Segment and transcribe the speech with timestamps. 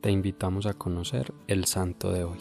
[0.00, 2.38] te invitamos a conocer el santo de hoy.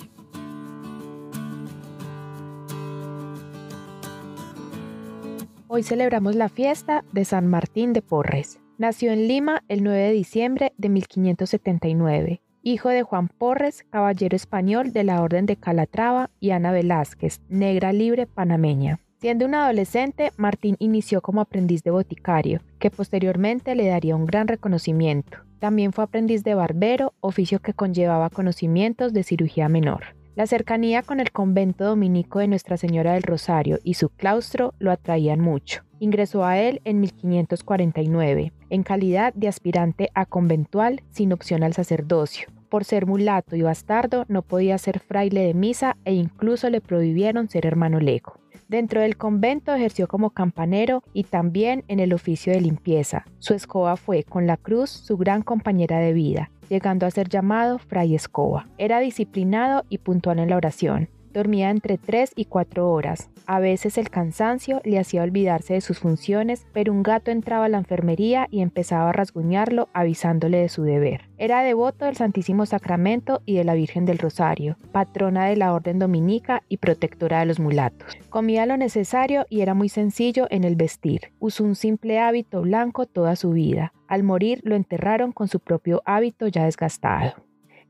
[5.67, 8.59] Hoy celebramos la fiesta de San Martín de Porres.
[8.77, 14.93] Nació en Lima el 9 de diciembre de 1579, hijo de Juan Porres, caballero español
[14.93, 18.99] de la Orden de Calatrava, y Ana Velázquez, negra libre panameña.
[19.19, 24.47] Siendo un adolescente, Martín inició como aprendiz de boticario, que posteriormente le daría un gran
[24.47, 25.44] reconocimiento.
[25.59, 30.15] También fue aprendiz de barbero, oficio que conllevaba conocimientos de cirugía menor.
[30.35, 34.91] La cercanía con el convento dominico de Nuestra Señora del Rosario y su claustro lo
[34.91, 35.83] atraían mucho.
[35.99, 42.49] Ingresó a él en 1549, en calidad de aspirante a conventual sin opción al sacerdocio.
[42.69, 47.47] Por ser mulato y bastardo no podía ser fraile de misa e incluso le prohibieron
[47.47, 48.33] ser hermano lego.
[48.67, 53.25] Dentro del convento ejerció como campanero y también en el oficio de limpieza.
[53.39, 57.77] Su escoba fue, con la cruz, su gran compañera de vida, llegando a ser llamado
[57.79, 58.67] Fray Escoba.
[58.77, 61.09] Era disciplinado y puntual en la oración.
[61.35, 63.29] Dormía entre 3 y 4 horas.
[63.45, 67.69] A veces el cansancio le hacía olvidarse de sus funciones, pero un gato entraba a
[67.69, 71.29] la enfermería y empezaba a rasguñarlo avisándole de su deber.
[71.37, 75.99] Era devoto del Santísimo Sacramento y de la Virgen del Rosario, patrona de la Orden
[75.99, 78.15] Dominica y protectora de los mulatos.
[78.29, 81.33] Comía lo necesario y era muy sencillo en el vestir.
[81.39, 83.91] Usó un simple hábito blanco toda su vida.
[84.07, 87.33] Al morir lo enterraron con su propio hábito ya desgastado.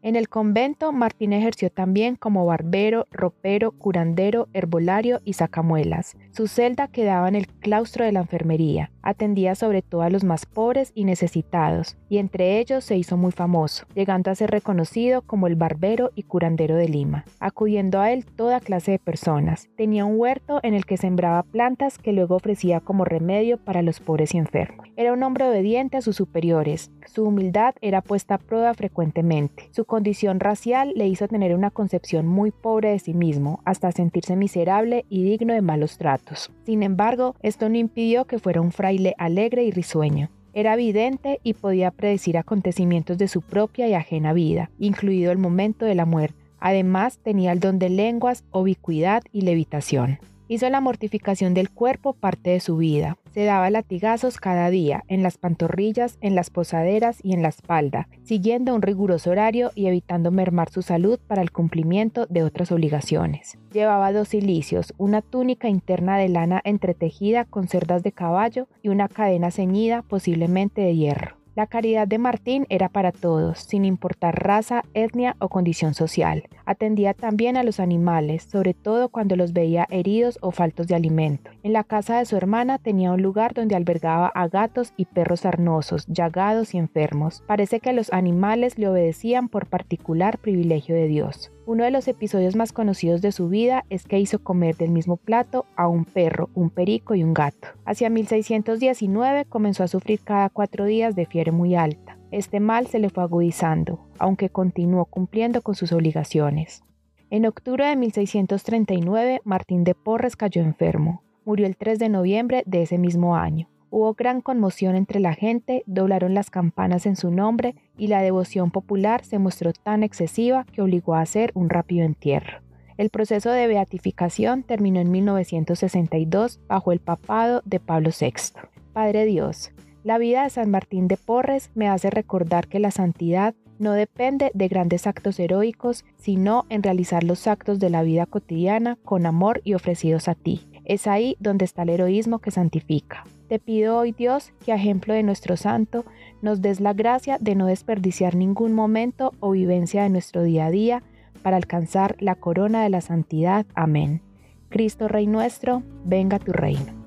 [0.01, 6.15] En el convento, Martín ejerció también como barbero, ropero, curandero, herbolario y sacamuelas.
[6.31, 8.91] Su celda quedaba en el claustro de la enfermería.
[9.01, 13.31] Atendía sobre todo a los más pobres y necesitados, y entre ellos se hizo muy
[13.31, 18.25] famoso, llegando a ser reconocido como el barbero y curandero de Lima, acudiendo a él
[18.25, 19.69] toda clase de personas.
[19.75, 23.99] Tenía un huerto en el que sembraba plantas que luego ofrecía como remedio para los
[23.99, 24.87] pobres y enfermos.
[24.97, 26.91] Era un hombre obediente a sus superiores.
[27.05, 29.69] Su humildad era puesta a prueba frecuentemente.
[29.71, 34.35] Su condición racial le hizo tener una concepción muy pobre de sí mismo, hasta sentirse
[34.35, 36.51] miserable y digno de malos tratos.
[36.65, 40.29] Sin embargo, esto no impidió que fuera un fraile alegre y risueño.
[40.51, 45.85] Era evidente y podía predecir acontecimientos de su propia y ajena vida, incluido el momento
[45.85, 46.43] de la muerte.
[46.59, 50.19] Además, tenía el don de lenguas, ubicuidad y levitación.
[50.49, 53.17] Hizo la mortificación del cuerpo parte de su vida.
[53.35, 58.07] Se daba latigazos cada día, en las pantorrillas, en las posaderas y en la espalda,
[58.23, 63.57] siguiendo un riguroso horario y evitando mermar su salud para el cumplimiento de otras obligaciones.
[63.73, 69.09] Llevaba dos cilicios, una túnica interna de lana entretejida con cerdas de caballo y una
[69.09, 71.35] cadena ceñida, posiblemente de hierro.
[71.55, 76.43] La caridad de Martín era para todos, sin importar raza, etnia o condición social.
[76.65, 81.51] Atendía también a los animales, sobre todo cuando los veía heridos o faltos de alimento.
[81.63, 85.45] En la casa de su hermana tenía un lugar donde albergaba a gatos y perros
[85.45, 87.43] arnosos, llagados y enfermos.
[87.47, 91.51] Parece que los animales le obedecían por particular privilegio de Dios.
[91.67, 95.17] Uno de los episodios más conocidos de su vida es que hizo comer del mismo
[95.17, 97.69] plato a un perro, un perico y un gato.
[97.85, 102.19] Hacia 1619 comenzó a sufrir cada cuatro días de fiebre muy alta.
[102.35, 106.83] Este mal se le fue agudizando, aunque continuó cumpliendo con sus obligaciones.
[107.29, 111.23] En octubre de 1639, Martín de Porres cayó enfermo.
[111.45, 113.69] Murió el 3 de noviembre de ese mismo año.
[113.89, 118.69] Hubo gran conmoción entre la gente, doblaron las campanas en su nombre y la devoción
[118.69, 122.59] popular se mostró tan excesiva que obligó a hacer un rápido entierro.
[122.97, 128.59] El proceso de beatificación terminó en 1962 bajo el papado de Pablo VI.
[128.91, 129.71] Padre Dios,
[130.05, 134.51] la vida de San Martín de Porres me hace recordar que la santidad no depende
[134.53, 139.61] de grandes actos heroicos, sino en realizar los actos de la vida cotidiana con amor
[139.63, 140.61] y ofrecidos a ti.
[140.85, 143.23] Es ahí donde está el heroísmo que santifica.
[143.49, 146.05] Te pido hoy Dios que a ejemplo de nuestro santo
[146.43, 150.71] nos des la gracia de no desperdiciar ningún momento o vivencia de nuestro día a
[150.71, 151.01] día
[151.41, 153.65] para alcanzar la corona de la santidad.
[153.73, 154.21] Amén.
[154.69, 157.04] Cristo Rey nuestro, venga tu reino.